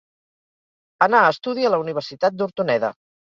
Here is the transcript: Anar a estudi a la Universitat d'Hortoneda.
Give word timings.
Anar 1.07 1.19
a 1.27 1.35
estudi 1.35 1.67
a 1.69 1.71
la 1.75 1.81
Universitat 1.85 2.39
d'Hortoneda. 2.41 2.93